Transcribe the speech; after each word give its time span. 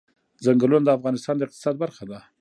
چنګلونه 0.43 0.83
د 0.85 0.89
افغانستان 0.97 1.35
د 1.37 1.41
اقتصاد 1.45 1.75
برخه 1.83 2.03
ده. 2.11 2.19